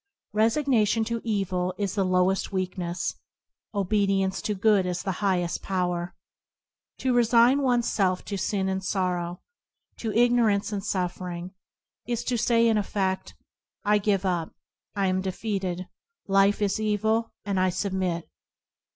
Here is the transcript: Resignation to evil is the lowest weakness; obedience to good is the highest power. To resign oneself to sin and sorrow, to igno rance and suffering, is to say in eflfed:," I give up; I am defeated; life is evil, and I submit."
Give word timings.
Resignation 0.33 1.03
to 1.03 1.21
evil 1.23 1.75
is 1.77 1.93
the 1.93 2.03
lowest 2.03 2.51
weakness; 2.51 3.13
obedience 3.71 4.41
to 4.41 4.55
good 4.55 4.87
is 4.87 5.03
the 5.03 5.11
highest 5.21 5.61
power. 5.61 6.15
To 7.01 7.13
resign 7.13 7.61
oneself 7.61 8.25
to 8.25 8.35
sin 8.35 8.67
and 8.67 8.83
sorrow, 8.83 9.41
to 9.97 10.09
igno 10.09 10.47
rance 10.47 10.71
and 10.71 10.83
suffering, 10.83 11.51
is 12.07 12.23
to 12.23 12.35
say 12.39 12.67
in 12.67 12.77
eflfed:," 12.77 13.33
I 13.93 13.99
give 13.99 14.25
up; 14.25 14.55
I 14.95 15.05
am 15.05 15.21
defeated; 15.21 15.87
life 16.27 16.63
is 16.63 16.79
evil, 16.79 17.35
and 17.45 17.59
I 17.59 17.69
submit." 17.69 18.27